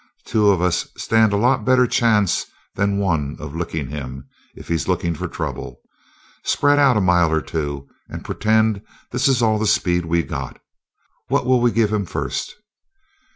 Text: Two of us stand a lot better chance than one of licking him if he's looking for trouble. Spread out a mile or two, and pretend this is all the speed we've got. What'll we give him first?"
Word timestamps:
Two 0.25 0.49
of 0.49 0.63
us 0.63 0.87
stand 0.97 1.31
a 1.31 1.37
lot 1.37 1.63
better 1.63 1.85
chance 1.85 2.47
than 2.73 2.97
one 2.97 3.37
of 3.39 3.55
licking 3.55 3.89
him 3.89 4.27
if 4.55 4.67
he's 4.67 4.87
looking 4.87 5.13
for 5.13 5.27
trouble. 5.27 5.79
Spread 6.43 6.79
out 6.79 6.97
a 6.97 7.01
mile 7.01 7.31
or 7.31 7.39
two, 7.39 7.87
and 8.09 8.25
pretend 8.25 8.81
this 9.11 9.27
is 9.27 9.43
all 9.43 9.59
the 9.59 9.67
speed 9.67 10.05
we've 10.07 10.27
got. 10.27 10.59
What'll 11.27 11.61
we 11.61 11.71
give 11.71 11.93
him 11.93 12.07
first?" 12.07 12.55